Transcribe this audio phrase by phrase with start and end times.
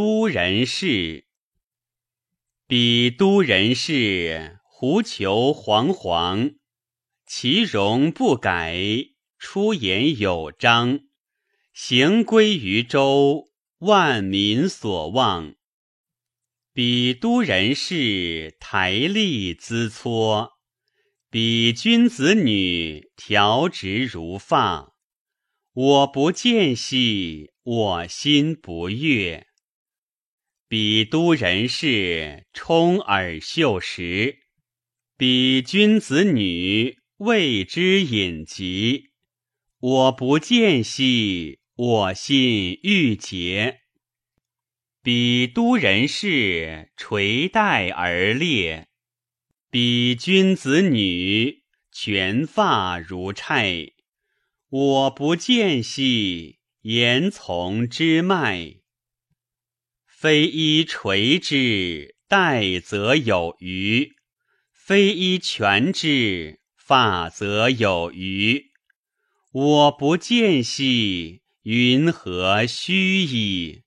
[0.00, 1.26] 都人士。
[2.68, 6.52] 彼都人士，狐裘煌煌，
[7.26, 8.78] 其容不改，
[9.40, 11.00] 出言有章，
[11.72, 13.48] 行归于周，
[13.78, 15.56] 万民所望。
[16.72, 20.50] 彼都人士，台立恣撮；
[21.28, 24.94] 彼君子女，调直如发。
[25.72, 29.48] 我不见兮，我心不悦。
[30.70, 34.40] 比都人士，充耳秀实；
[35.16, 39.12] 比君子女，未之隐疾。
[39.80, 43.78] 我不见兮，我心欲结。
[45.02, 48.88] 比都人士，垂带而列；
[49.70, 53.92] 比君子女，全发如钗。
[54.68, 58.80] 我不见兮，言从之脉。
[60.20, 64.14] 非衣垂之，带则有余；
[64.72, 68.72] 非衣全之，发则有余。
[69.52, 73.84] 我不见兮，云何虚矣？